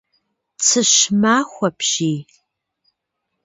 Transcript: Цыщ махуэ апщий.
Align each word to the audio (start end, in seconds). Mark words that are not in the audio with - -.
Цыщ 0.65 0.93
махуэ 1.21 1.65
апщий. 1.71 2.19